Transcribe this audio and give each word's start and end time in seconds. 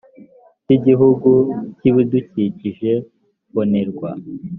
cy 0.63 0.71
igihugu 0.77 1.31
cy 1.77 1.83
ibidukikije 1.89 2.91
fonerwa 3.51 4.09